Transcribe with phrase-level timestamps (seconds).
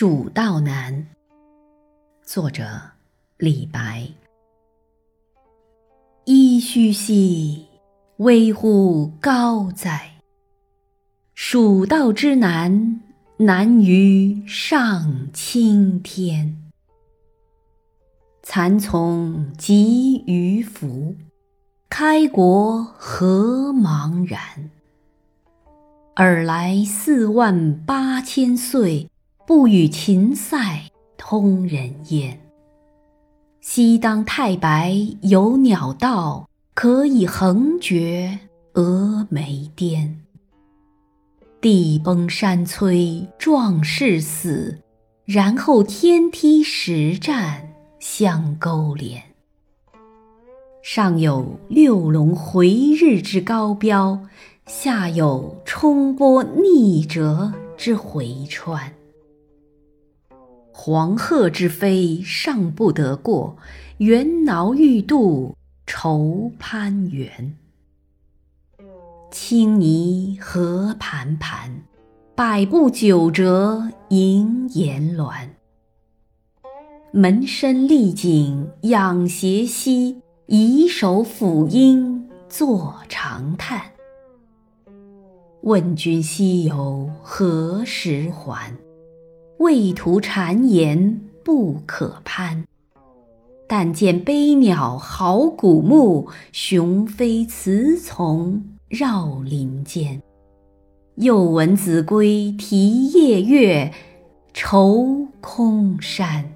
[0.00, 1.08] 蜀道难，
[2.22, 2.64] 作者
[3.36, 4.08] 李白。
[6.24, 7.66] 噫吁兮，
[8.16, 10.12] 危乎高哉！
[11.34, 13.02] 蜀道之难，
[13.36, 16.56] 难于上青天。
[18.42, 21.14] 蚕丛及鱼凫，
[21.90, 24.70] 开国何茫然！
[26.14, 29.09] 尔来四万八千岁，
[29.50, 30.80] 不与秦塞
[31.18, 32.38] 通人烟。
[33.60, 38.38] 西当太白有鸟道，可以横绝
[38.74, 40.20] 峨眉巅。
[41.60, 44.78] 地崩山摧壮士死，
[45.24, 49.20] 然后天梯石栈相钩连。
[50.80, 54.20] 上有六龙回日之高标。
[54.66, 58.92] 下有冲波逆折之回川，
[60.82, 63.54] 黄鹤之飞尚不得过，
[63.98, 65.54] 猿猱欲度
[65.86, 67.54] 愁攀援。
[69.30, 71.82] 青泥何盘盘，
[72.34, 75.50] 百步九折萦岩峦。
[77.12, 83.82] 门深丽景仰斜息，以手抚膺坐长叹。
[85.60, 88.74] 问君西游何时还？
[89.60, 92.64] 畏途谗言不可攀。
[93.68, 100.22] 但见悲鸟号古木，雄飞雌从绕林间。
[101.16, 103.92] 又闻子规啼夜月，
[104.54, 106.50] 愁空山。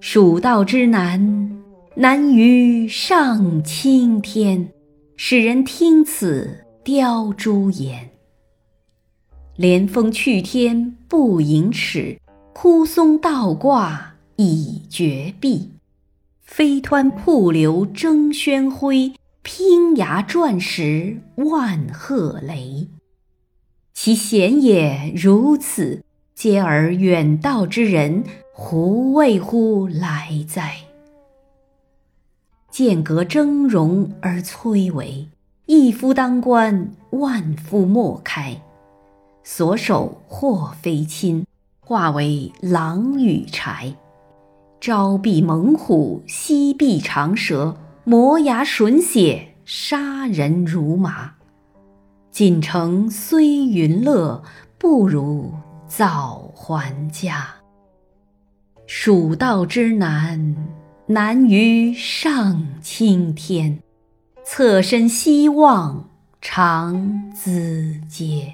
[0.00, 1.62] 蜀道之难，
[1.96, 4.70] 难于上青天。
[5.18, 6.64] 使人听此。
[6.82, 8.08] 雕朱颜，
[9.58, 12.20] 连峰去天不盈尺，
[12.52, 15.72] 枯松倒挂倚绝壁。
[16.42, 18.92] 飞湍瀑流争喧哗，
[19.42, 22.86] 砯崖转石万壑雷。
[23.92, 26.04] 其险也如此，
[26.36, 28.22] 嗟尔远道之人
[28.54, 30.76] 胡谓乎来哉？
[32.70, 35.26] 剑阁峥嵘而崔嵬。
[35.66, 38.62] 一夫当关，万夫莫开。
[39.50, 41.46] 所守或非亲，
[41.80, 43.94] 化为狼与豺。
[44.78, 51.32] 朝避猛虎，夕避长蛇，磨牙吮血，杀人如麻。
[52.30, 54.42] 锦城虽云乐，
[54.76, 55.54] 不如
[55.86, 57.46] 早还家。
[58.86, 60.54] 蜀道之难，
[61.06, 63.82] 难于上青天。
[64.44, 66.10] 侧身西望，
[66.42, 68.52] 长咨嗟。